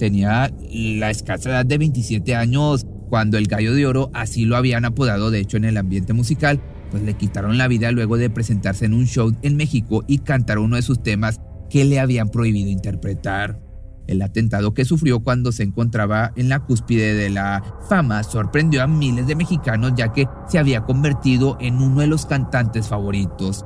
tenía 0.04 0.54
la 0.70 1.12
escasa 1.12 1.50
edad 1.50 1.66
de 1.66 1.78
27 1.78 2.36
años 2.36 2.86
cuando 3.08 3.38
el 3.38 3.48
gallo 3.48 3.74
de 3.74 3.86
oro, 3.86 4.12
así 4.14 4.44
lo 4.44 4.58
habían 4.58 4.84
apodado 4.84 5.32
de 5.32 5.40
hecho 5.40 5.56
en 5.56 5.64
el 5.64 5.78
ambiente 5.78 6.12
musical, 6.12 6.60
pues 6.92 7.04
le 7.04 7.14
quitaron 7.14 7.58
la 7.58 7.70
vida 7.70 7.90
luego 7.94 8.18
de 8.18 8.30
presentarse 8.30 8.84
en 8.84 8.96
un 8.96 9.08
show 9.08 9.34
en 9.44 9.56
México 9.56 10.04
y 10.06 10.18
cantar 10.18 10.60
uno 10.60 10.76
de 10.76 10.82
sus 10.82 11.02
temas 11.02 11.40
que 11.70 11.86
le 11.86 12.02
habían 12.02 12.28
prohibido 12.28 12.70
interpretar. 12.70 13.62
El 14.06 14.22
atentado 14.22 14.74
que 14.74 14.84
sufrió 14.84 15.22
cuando 15.22 15.54
se 15.54 15.64
encontraba 15.64 16.34
en 16.36 16.50
la 16.50 16.60
cúspide 16.60 17.14
de 17.14 17.30
la 17.30 17.64
fama 17.88 18.24
sorprendió 18.24 18.84
a 18.84 18.88
miles 18.88 19.26
de 19.26 19.38
mexicanos 19.38 19.94
ya 19.96 20.12
que 20.12 20.28
se 20.50 20.60
había 20.60 20.82
convertido 20.82 21.56
en 21.62 21.76
uno 21.76 22.02
de 22.02 22.08
los 22.08 22.26
cantantes 22.26 22.90
favoritos. 22.90 23.64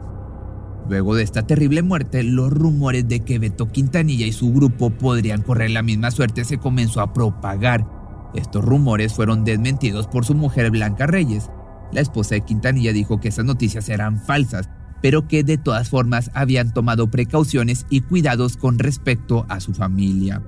Luego 0.89 1.15
de 1.15 1.23
esta 1.23 1.45
terrible 1.45 1.81
muerte, 1.81 2.23
los 2.23 2.51
rumores 2.51 3.07
de 3.07 3.19
que 3.19 3.39
Beto 3.39 3.69
Quintanilla 3.71 4.25
y 4.25 4.31
su 4.31 4.53
grupo 4.53 4.89
podrían 4.89 5.41
correr 5.41 5.71
la 5.71 5.83
misma 5.83 6.11
suerte 6.11 6.45
se 6.45 6.57
comenzó 6.57 7.01
a 7.01 7.13
propagar. 7.13 7.85
Estos 8.33 8.63
rumores 8.63 9.13
fueron 9.13 9.43
desmentidos 9.43 10.07
por 10.07 10.25
su 10.25 10.33
mujer 10.33 10.71
Blanca 10.71 11.05
Reyes. 11.05 11.49
La 11.91 12.01
esposa 12.01 12.35
de 12.35 12.41
Quintanilla 12.41 12.93
dijo 12.93 13.19
que 13.19 13.29
esas 13.29 13.45
noticias 13.45 13.89
eran 13.89 14.19
falsas, 14.21 14.69
pero 15.01 15.27
que 15.27 15.43
de 15.43 15.57
todas 15.57 15.89
formas 15.89 16.31
habían 16.33 16.73
tomado 16.73 17.11
precauciones 17.11 17.85
y 17.89 18.01
cuidados 18.01 18.55
con 18.55 18.79
respecto 18.79 19.45
a 19.49 19.59
su 19.59 19.73
familia. 19.73 20.41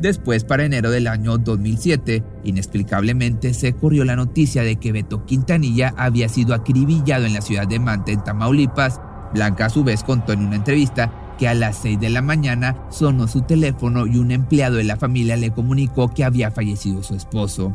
Después, 0.00 0.42
para 0.42 0.64
enero 0.64 0.90
del 0.90 1.06
año 1.06 1.38
2007, 1.38 2.24
inexplicablemente 2.42 3.54
se 3.54 3.72
corrió 3.74 4.04
la 4.04 4.16
noticia 4.16 4.64
de 4.64 4.76
que 4.76 4.90
Beto 4.90 5.24
Quintanilla 5.26 5.94
había 5.96 6.28
sido 6.28 6.54
acribillado 6.54 7.24
en 7.24 7.34
la 7.34 7.40
ciudad 7.40 7.68
de 7.68 7.78
Manta, 7.78 8.10
en 8.10 8.24
Tamaulipas, 8.24 9.00
Blanca 9.32 9.66
a 9.66 9.70
su 9.70 9.84
vez 9.84 10.04
contó 10.04 10.32
en 10.32 10.46
una 10.46 10.56
entrevista 10.56 11.10
que 11.38 11.48
a 11.48 11.54
las 11.54 11.76
6 11.78 11.98
de 11.98 12.10
la 12.10 12.22
mañana 12.22 12.76
sonó 12.90 13.26
su 13.26 13.42
teléfono 13.42 14.06
y 14.06 14.18
un 14.18 14.30
empleado 14.30 14.76
de 14.76 14.84
la 14.84 14.96
familia 14.96 15.36
le 15.36 15.50
comunicó 15.50 16.08
que 16.08 16.24
había 16.24 16.50
fallecido 16.50 17.02
su 17.02 17.14
esposo. 17.14 17.74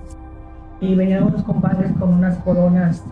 Y 0.80 0.96
venían 0.96 1.24
unos 1.24 1.44
compadres 1.44 1.92
con 2.00 2.14
unas 2.14 2.38
coronas 2.40 3.04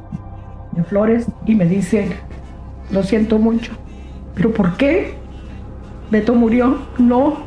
de 0.72 0.84
flores 0.84 1.26
y 1.46 1.56
me 1.56 1.66
dice, 1.66 2.16
lo 2.92 3.04
siento 3.04 3.40
mucho, 3.40 3.74
pero 4.36 4.54
¿por 4.54 4.78
qué? 4.78 5.16
Beto 6.12 6.36
murió, 6.36 6.78
no. 7.00 7.38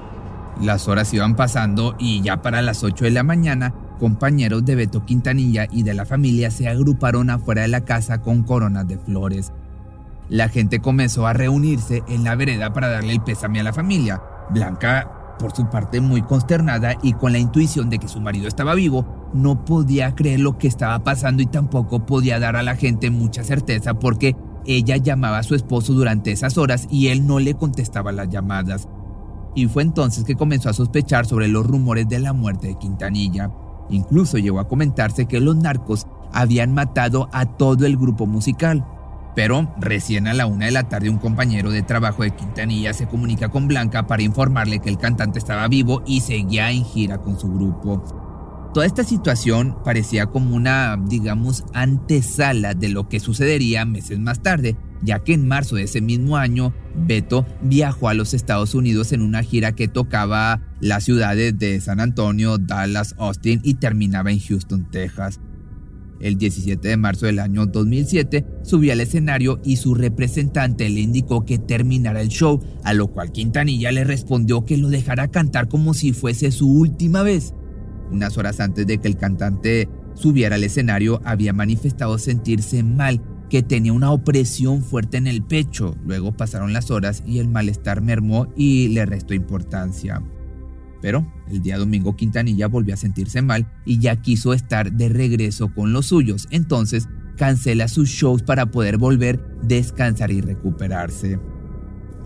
Las 0.61 0.89
horas 0.89 1.15
iban 1.15 1.37
pasando 1.37 1.95
y 1.99 2.21
ya 2.23 2.43
para 2.43 2.63
las 2.63 2.83
8 2.83 3.05
de 3.05 3.11
la 3.13 3.23
mañana, 3.23 3.73
compañeros 4.01 4.65
de 4.65 4.75
Beto 4.75 5.05
Quintanilla 5.05 5.67
y 5.71 5.85
de 5.85 5.95
la 5.95 6.05
familia 6.05 6.51
se 6.51 6.69
agruparon 6.69 7.31
afuera 7.31 7.63
de 7.63 7.69
la 7.69 7.85
casa 7.85 8.21
con 8.21 8.43
coronas 8.43 8.89
de 8.89 8.99
flores. 8.99 9.53
La 10.29 10.49
gente 10.49 10.81
comenzó 10.81 11.27
a 11.27 11.33
reunirse 11.33 12.03
en 12.07 12.25
la 12.25 12.35
vereda 12.35 12.73
para 12.73 12.89
darle 12.89 13.13
el 13.13 13.23
pésame 13.23 13.61
a 13.61 13.63
la 13.63 13.73
familia. 13.73 14.23
Blanca, 14.51 15.37
por 15.39 15.55
su 15.55 15.69
parte 15.71 16.01
muy 16.01 16.23
consternada 16.23 16.97
y 17.03 17.15
con 17.15 17.33
la 17.33 17.39
intuición 17.39 17.89
de 17.89 17.99
que 17.99 18.09
su 18.09 18.21
marido 18.21 18.49
estaba 18.49 18.75
vivo, 18.75 19.31
no 19.33 19.65
podía 19.65 20.15
creer 20.15 20.41
lo 20.41 20.59
que 20.59 20.69
estaba 20.69 20.99
pasando 21.03 21.43
y 21.43 21.47
tampoco 21.47 22.05
podía 22.05 22.39
dar 22.39 22.57
a 22.57 22.63
la 22.63 22.77
gente 22.77 23.11
mucha 23.11 23.45
certeza 23.45 23.95
porque 23.95 24.37
ella 24.67 24.97
llamaba 24.97 25.39
a 25.39 25.43
su 25.43 25.55
esposo 25.55 25.95
durante 25.95 26.31
esas 26.33 26.59
horas 26.59 26.87
y 26.91 27.09
él 27.09 27.27
no 27.27 27.39
le 27.39 27.55
contestaba 27.55 28.13
las 28.13 28.29
llamadas. 28.29 28.87
Y 29.55 29.67
fue 29.67 29.83
entonces 29.83 30.25
que 30.25 30.37
comenzó 30.37 30.69
a 30.69 30.75
sospechar 30.75 31.25
sobre 31.25 31.49
los 31.49 31.67
rumores 31.67 32.09
de 32.09 32.19
la 32.19 32.35
muerte 32.35 32.69
de 32.69 32.79
Quintanilla. 32.79 33.51
Incluso 33.89 34.37
llegó 34.37 34.61
a 34.61 34.69
comentarse 34.69 35.27
que 35.27 35.41
los 35.41 35.57
narcos 35.57 36.07
habían 36.33 36.75
matado 36.75 37.31
a 37.33 37.47
todo 37.47 37.87
el 37.87 37.97
grupo 37.97 38.27
musical. 38.27 38.85
Pero 39.39 39.73
recién 39.79 40.27
a 40.27 40.35
la 40.35 40.47
una 40.47 40.65
de 40.67 40.73
la 40.73 40.89
tarde 40.89 41.11
un 41.11 41.19
compañero 41.19 41.71
de 41.71 41.83
trabajo 41.83 42.25
de 42.25 42.33
Quintanilla 42.33 42.93
se 42.93 43.07
comunica 43.07 43.51
con 43.51 43.69
Blanca 43.69 44.09
para 44.09 44.25
informarle 44.25 44.81
que 44.81 44.89
el 44.89 44.99
cantante 44.99 45.39
estaba 45.39 45.69
vivo 45.69 46.03
y 46.09 46.23
seguía 46.23 46.73
en 46.73 46.85
gira 46.85 47.19
con 47.19 47.39
su 47.39 47.47
grupo. 47.47 48.03
Toda 48.75 48.85
esta 48.85 49.05
situación 49.05 49.77
parecía 49.85 50.27
como 50.27 50.57
una, 50.57 51.01
digamos, 51.07 51.63
antesala 51.73 52.75
de 52.75 52.89
lo 52.89 53.09
que 53.09 53.21
sucedería 53.21 53.85
meses 53.85 54.19
más 54.19 54.43
tarde, 54.43 54.77
ya 55.03 55.21
que 55.21 55.35
en 55.35 55.47
marzo 55.47 55.77
de 55.77 55.85
ese 55.85 56.01
mismo 56.01 56.37
año, 56.37 56.75
Beto 56.97 57.47
viajó 57.63 58.09
a 58.09 58.15
los 58.15 58.35
Estados 58.35 58.75
Unidos 58.75 59.13
en 59.13 59.23
una 59.23 59.45
gira 59.45 59.71
que 59.71 59.87
tocaba 59.87 60.63
las 60.81 61.05
ciudades 61.05 61.57
de 61.57 61.81
San 61.81 62.01
Antonio, 62.01 62.59
Dallas, 62.59 63.15
Austin 63.19 63.61
y 63.63 63.75
terminaba 63.75 64.33
en 64.33 64.41
Houston, 64.41 64.91
Texas. 64.91 65.39
El 66.21 66.37
17 66.37 66.89
de 66.89 66.97
marzo 66.97 67.27
del 67.27 67.39
año 67.39 67.67
2007 67.67 68.45
subió 68.63 68.93
al 68.93 69.01
escenario 69.01 69.61
y 69.65 69.77
su 69.77 69.95
representante 69.95 70.89
le 70.89 71.01
indicó 71.01 71.45
que 71.45 71.59
terminara 71.59 72.21
el 72.21 72.29
show, 72.29 72.61
a 72.83 72.93
lo 72.93 73.09
cual 73.09 73.31
Quintanilla 73.31 73.93
le 73.93 74.05
respondió 74.05 74.65
que 74.65 74.77
lo 74.77 74.89
dejara 74.89 75.29
cantar 75.29 75.69
como 75.69 75.95
si 75.95 76.13
fuese 76.13 76.51
su 76.51 76.69
última 76.69 77.23
vez. 77.23 77.55
Unas 78.11 78.37
horas 78.37 78.59
antes 78.61 78.87
de 78.87 78.99
que 78.99 79.09
el 79.09 79.17
cantante 79.17 79.89
subiera 80.15 80.57
al 80.57 80.65
escenario 80.65 81.21
había 81.25 81.53
manifestado 81.53 82.19
sentirse 82.19 82.83
mal, 82.83 83.23
que 83.49 83.63
tenía 83.63 83.93
una 83.93 84.11
opresión 84.11 84.83
fuerte 84.83 85.17
en 85.17 85.27
el 85.27 85.43
pecho. 85.43 85.97
Luego 86.05 86.37
pasaron 86.37 86.73
las 86.73 86.91
horas 86.91 87.23
y 87.27 87.39
el 87.39 87.49
malestar 87.49 88.03
mermó 88.03 88.49
y 88.57 88.89
le 88.89 89.07
restó 89.07 89.35
importancia. 89.35 90.23
Pero 91.01 91.27
el 91.49 91.63
día 91.63 91.79
domingo 91.79 92.17
Quintanilla 92.17 92.67
volvió 92.67 92.95
a 92.95 92.97
sentirse 92.97 93.43
mal 93.43 93.71
y 93.85 93.99
ya 93.99 94.17
quiso 94.17 94.53
estar 94.53 94.93
de 94.93 95.09
regreso 95.09 95.73
con 95.73 95.93
los 95.93 96.07
suyos, 96.07 96.49
entonces 96.51 97.09
cancela 97.37 97.89
sus 97.89 98.09
shows 98.09 98.43
para 98.43 98.67
poder 98.67 98.99
volver, 98.99 99.41
descansar 99.63 100.31
y 100.31 100.41
recuperarse. 100.41 101.39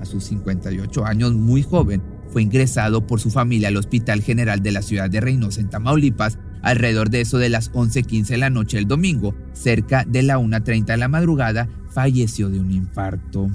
A 0.01 0.05
sus 0.05 0.25
58 0.25 1.05
años, 1.05 1.35
muy 1.35 1.63
joven, 1.63 2.03
fue 2.33 2.43
ingresado 2.43 3.07
por 3.07 3.21
su 3.21 3.31
familia 3.31 3.69
al 3.69 3.77
Hospital 3.77 4.23
General 4.23 4.63
de 4.63 4.73
la 4.73 4.83
ciudad 4.83 5.11
de 5.11 5.21
Reynosa 5.21 5.61
en 5.61 5.69
Tamaulipas 5.69 6.39
alrededor 6.63 7.11
de 7.11 7.21
eso 7.21 7.39
de 7.39 7.51
las 7.51 7.71
11:15 7.73 8.29
de 8.29 8.39
la 8.39 8.51
noche 8.51 8.79
el 8.79 8.87
domingo, 8.87 9.35
cerca 9.53 10.05
de 10.05 10.23
la 10.23 10.39
1:30 10.39 10.95
de 10.95 10.97
la 10.97 11.09
madrugada, 11.09 11.69
falleció 11.91 12.49
de 12.49 12.61
un 12.61 12.71
infarto. 12.71 13.51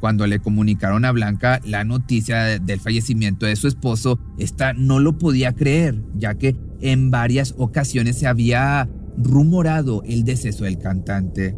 Cuando 0.00 0.26
le 0.26 0.40
comunicaron 0.40 1.04
a 1.04 1.12
Blanca 1.12 1.60
la 1.64 1.84
noticia 1.84 2.58
del 2.58 2.80
fallecimiento 2.80 3.44
de 3.44 3.56
su 3.56 3.68
esposo, 3.68 4.18
esta 4.38 4.72
no 4.72 4.98
lo 4.98 5.18
podía 5.18 5.54
creer, 5.54 6.02
ya 6.14 6.34
que 6.34 6.56
en 6.80 7.10
varias 7.10 7.54
ocasiones 7.58 8.18
se 8.18 8.26
había 8.26 8.88
rumorado 9.18 10.02
el 10.06 10.24
deceso 10.24 10.64
del 10.64 10.78
cantante. 10.78 11.54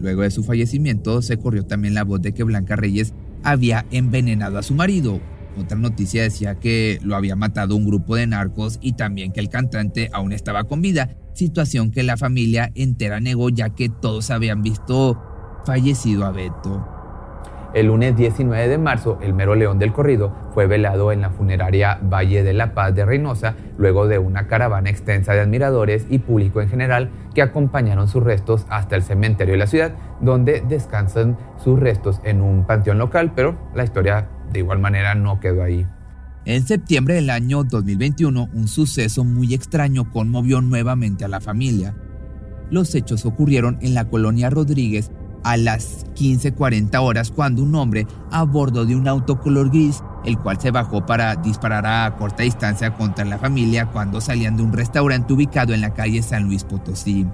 Luego 0.00 0.22
de 0.22 0.32
su 0.32 0.42
fallecimiento 0.42 1.22
se 1.22 1.38
corrió 1.38 1.64
también 1.64 1.94
la 1.94 2.04
voz 2.04 2.20
de 2.20 2.34
que 2.34 2.42
Blanca 2.42 2.74
Reyes 2.74 3.14
había 3.44 3.86
envenenado 3.92 4.58
a 4.58 4.62
su 4.64 4.74
marido. 4.74 5.20
Otra 5.56 5.78
noticia 5.78 6.22
decía 6.22 6.56
que 6.56 6.98
lo 7.02 7.14
había 7.14 7.36
matado 7.36 7.76
un 7.76 7.86
grupo 7.86 8.16
de 8.16 8.26
narcos 8.26 8.78
y 8.80 8.92
también 8.92 9.32
que 9.32 9.40
el 9.40 9.48
cantante 9.48 10.10
aún 10.12 10.32
estaba 10.32 10.64
con 10.64 10.82
vida, 10.82 11.16
situación 11.34 11.90
que 11.92 12.02
la 12.02 12.16
familia 12.16 12.72
entera 12.74 13.20
negó 13.20 13.50
ya 13.50 13.70
que 13.70 13.88
todos 13.88 14.30
habían 14.30 14.62
visto 14.62 15.20
fallecido 15.64 16.24
a 16.24 16.32
Beto. 16.32 16.97
El 17.74 17.88
lunes 17.88 18.16
19 18.16 18.66
de 18.66 18.78
marzo, 18.78 19.18
el 19.20 19.34
mero 19.34 19.54
león 19.54 19.78
del 19.78 19.92
corrido 19.92 20.34
fue 20.54 20.66
velado 20.66 21.12
en 21.12 21.20
la 21.20 21.28
funeraria 21.28 21.98
Valle 22.02 22.42
de 22.42 22.54
la 22.54 22.72
Paz 22.72 22.94
de 22.94 23.04
Reynosa, 23.04 23.56
luego 23.76 24.06
de 24.06 24.18
una 24.18 24.46
caravana 24.46 24.88
extensa 24.88 25.34
de 25.34 25.40
admiradores 25.40 26.06
y 26.08 26.18
público 26.18 26.62
en 26.62 26.70
general 26.70 27.10
que 27.34 27.42
acompañaron 27.42 28.08
sus 28.08 28.22
restos 28.22 28.64
hasta 28.70 28.96
el 28.96 29.02
cementerio 29.02 29.52
de 29.52 29.58
la 29.58 29.66
ciudad, 29.66 29.92
donde 30.22 30.62
descansan 30.66 31.36
sus 31.62 31.78
restos 31.78 32.20
en 32.24 32.40
un 32.40 32.64
panteón 32.64 32.96
local, 32.96 33.32
pero 33.36 33.58
la 33.74 33.84
historia 33.84 34.28
de 34.50 34.60
igual 34.60 34.78
manera 34.78 35.14
no 35.14 35.38
quedó 35.38 35.62
ahí. 35.62 35.86
En 36.46 36.66
septiembre 36.66 37.14
del 37.14 37.28
año 37.28 37.64
2021, 37.64 38.48
un 38.54 38.68
suceso 38.68 39.24
muy 39.24 39.52
extraño 39.52 40.10
conmovió 40.10 40.62
nuevamente 40.62 41.26
a 41.26 41.28
la 41.28 41.42
familia. 41.42 41.94
Los 42.70 42.94
hechos 42.94 43.26
ocurrieron 43.26 43.76
en 43.82 43.92
la 43.92 44.06
colonia 44.08 44.48
Rodríguez 44.48 45.10
a 45.44 45.56
las 45.56 46.06
15.40 46.14 46.98
horas 47.00 47.30
cuando 47.30 47.62
un 47.62 47.74
hombre 47.74 48.06
a 48.30 48.42
bordo 48.44 48.84
de 48.84 48.96
un 48.96 49.08
auto 49.08 49.40
color 49.40 49.70
gris, 49.70 50.02
el 50.24 50.38
cual 50.38 50.60
se 50.60 50.70
bajó 50.70 51.06
para 51.06 51.36
disparar 51.36 51.86
a 51.86 52.16
corta 52.16 52.42
distancia 52.42 52.94
contra 52.94 53.24
la 53.24 53.38
familia 53.38 53.86
cuando 53.86 54.20
salían 54.20 54.56
de 54.56 54.62
un 54.62 54.72
restaurante 54.72 55.32
ubicado 55.32 55.74
en 55.74 55.80
la 55.80 55.94
calle 55.94 56.22
San 56.22 56.44
Luis 56.44 56.64
Potosí. 56.64 57.26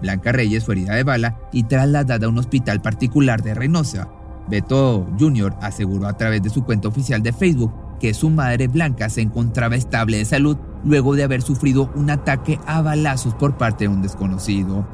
Blanca 0.00 0.32
Reyes 0.32 0.64
fue 0.64 0.74
herida 0.74 0.94
de 0.94 1.04
bala 1.04 1.38
y 1.52 1.64
trasladada 1.64 2.26
a 2.26 2.30
un 2.30 2.38
hospital 2.38 2.80
particular 2.80 3.42
de 3.42 3.54
Reynosa. 3.54 4.08
Beto 4.48 5.06
Jr. 5.18 5.54
aseguró 5.60 6.08
a 6.08 6.16
través 6.16 6.42
de 6.42 6.50
su 6.50 6.64
cuenta 6.64 6.88
oficial 6.88 7.22
de 7.22 7.32
Facebook 7.32 7.72
que 8.00 8.14
su 8.14 8.30
madre 8.30 8.66
Blanca 8.66 9.10
se 9.10 9.20
encontraba 9.20 9.76
estable 9.76 10.16
de 10.16 10.24
salud 10.24 10.56
luego 10.84 11.14
de 11.14 11.24
haber 11.24 11.42
sufrido 11.42 11.90
un 11.94 12.10
ataque 12.10 12.58
a 12.66 12.80
balazos 12.80 13.34
por 13.34 13.56
parte 13.56 13.84
de 13.84 13.88
un 13.88 14.02
desconocido. 14.02 14.86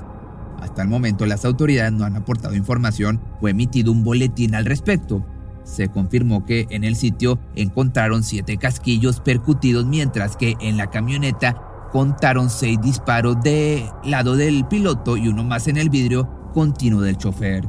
Hasta 0.60 0.82
el 0.82 0.88
momento 0.88 1.26
las 1.26 1.44
autoridades 1.44 1.92
no 1.92 2.04
han 2.04 2.16
aportado 2.16 2.54
información 2.54 3.20
o 3.40 3.48
emitido 3.48 3.92
un 3.92 4.04
boletín 4.04 4.54
al 4.54 4.64
respecto. 4.64 5.24
Se 5.64 5.88
confirmó 5.88 6.44
que 6.44 6.66
en 6.70 6.84
el 6.84 6.96
sitio 6.96 7.38
encontraron 7.56 8.22
siete 8.22 8.56
casquillos 8.56 9.20
percutidos 9.20 9.84
mientras 9.84 10.36
que 10.36 10.54
en 10.60 10.76
la 10.76 10.90
camioneta 10.90 11.60
contaron 11.92 12.50
seis 12.50 12.80
disparos 12.80 13.42
de 13.42 13.88
lado 14.04 14.36
del 14.36 14.64
piloto 14.66 15.16
y 15.16 15.28
uno 15.28 15.44
más 15.44 15.66
en 15.66 15.76
el 15.76 15.90
vidrio 15.90 16.28
continuo 16.52 17.00
del 17.00 17.18
chofer. 17.18 17.66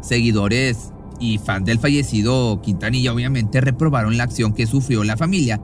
Seguidores 0.00 0.92
y 1.20 1.38
fans 1.38 1.64
del 1.64 1.78
fallecido 1.78 2.60
Quintanilla 2.60 3.12
obviamente 3.12 3.60
reprobaron 3.60 4.16
la 4.16 4.24
acción 4.24 4.52
que 4.52 4.66
sufrió 4.66 5.04
la 5.04 5.16
familia. 5.16 5.60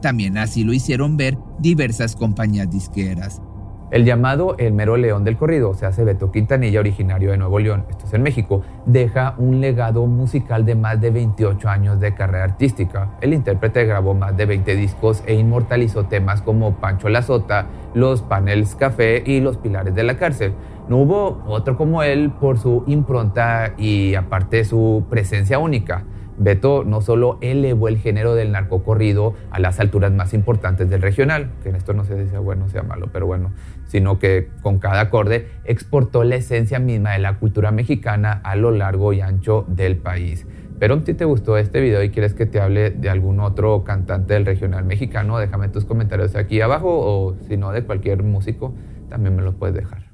También 0.00 0.38
así 0.38 0.64
lo 0.64 0.72
hicieron 0.72 1.16
ver 1.16 1.36
diversas 1.58 2.14
compañías 2.14 2.70
disqueras. 2.70 3.42
El 3.90 4.04
llamado 4.04 4.54
El 4.56 4.72
Mero 4.72 4.96
León 4.96 5.24
del 5.24 5.36
Corrido, 5.36 5.74
se 5.74 5.84
hace 5.84 6.04
Beto 6.04 6.30
Quintanilla, 6.30 6.78
originario 6.78 7.32
de 7.32 7.36
Nuevo 7.36 7.58
León, 7.58 7.86
esto 7.90 8.06
es 8.06 8.14
en 8.14 8.22
México, 8.22 8.62
deja 8.86 9.34
un 9.36 9.60
legado 9.60 10.06
musical 10.06 10.64
de 10.64 10.76
más 10.76 11.00
de 11.00 11.10
28 11.10 11.68
años 11.68 11.98
de 11.98 12.14
carrera 12.14 12.44
artística. 12.44 13.16
El 13.20 13.34
intérprete 13.34 13.84
grabó 13.86 14.14
más 14.14 14.36
de 14.36 14.46
20 14.46 14.76
discos 14.76 15.24
e 15.26 15.34
inmortalizó 15.34 16.04
temas 16.04 16.40
como 16.40 16.76
Pancho 16.76 17.08
la 17.08 17.22
Sota, 17.22 17.66
Los 17.92 18.22
Panels 18.22 18.76
Café 18.76 19.24
y 19.26 19.40
Los 19.40 19.56
Pilares 19.56 19.92
de 19.92 20.04
la 20.04 20.16
Cárcel. 20.16 20.54
No 20.88 20.98
hubo 20.98 21.42
otro 21.48 21.76
como 21.76 22.04
él 22.04 22.30
por 22.30 22.58
su 22.58 22.84
impronta 22.86 23.74
y 23.76 24.14
aparte 24.14 24.64
su 24.64 25.04
presencia 25.10 25.58
única. 25.58 26.04
Beto 26.40 26.84
no 26.84 27.02
solo 27.02 27.36
elevó 27.42 27.88
el 27.88 27.98
género 27.98 28.34
del 28.34 28.52
narcocorrido 28.52 29.34
a 29.50 29.60
las 29.60 29.78
alturas 29.78 30.10
más 30.10 30.32
importantes 30.32 30.88
del 30.88 31.02
regional, 31.02 31.50
que 31.62 31.68
en 31.68 31.76
esto 31.76 31.92
no 31.92 32.04
si 32.04 32.14
sea 32.28 32.40
bueno 32.40 32.64
o 32.64 32.68
sea 32.70 32.82
malo, 32.82 33.10
pero 33.12 33.26
bueno, 33.26 33.52
sino 33.86 34.18
que 34.18 34.48
con 34.62 34.78
cada 34.78 35.02
acorde 35.02 35.48
exportó 35.64 36.24
la 36.24 36.36
esencia 36.36 36.78
misma 36.78 37.12
de 37.12 37.18
la 37.18 37.38
cultura 37.38 37.72
mexicana 37.72 38.40
a 38.42 38.56
lo 38.56 38.70
largo 38.70 39.12
y 39.12 39.20
ancho 39.20 39.66
del 39.68 39.98
país. 39.98 40.46
Pero 40.78 40.98
si 41.04 41.12
te 41.12 41.26
gustó 41.26 41.58
este 41.58 41.78
video 41.82 42.02
y 42.02 42.08
quieres 42.08 42.32
que 42.32 42.46
te 42.46 42.58
hable 42.58 42.88
de 42.88 43.10
algún 43.10 43.38
otro 43.40 43.84
cantante 43.84 44.32
del 44.32 44.46
regional 44.46 44.86
mexicano, 44.86 45.38
déjame 45.38 45.68
tus 45.68 45.84
comentarios 45.84 46.34
aquí 46.36 46.62
abajo 46.62 46.88
o 46.88 47.36
si 47.48 47.58
no 47.58 47.70
de 47.70 47.84
cualquier 47.84 48.22
músico, 48.22 48.74
también 49.10 49.36
me 49.36 49.42
lo 49.42 49.52
puedes 49.52 49.76
dejar. 49.76 50.10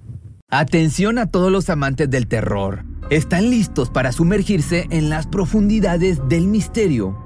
Atención 0.50 1.18
a 1.18 1.26
todos 1.26 1.52
los 1.52 1.71
amantes 1.71 2.11
del 2.11 2.26
terror. 2.26 2.85
¿Están 3.08 3.50
listos 3.50 3.88
para 3.88 4.10
sumergirse 4.10 4.88
en 4.90 5.10
las 5.10 5.28
profundidades 5.28 6.28
del 6.28 6.48
misterio? 6.48 7.25